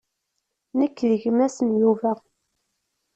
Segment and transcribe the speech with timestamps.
[0.79, 2.13] Nekk d gma-s n Yuba.